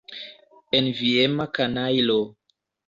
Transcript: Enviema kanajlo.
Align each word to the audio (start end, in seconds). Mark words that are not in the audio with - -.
Enviema 0.79 1.47
kanajlo. 1.55 2.19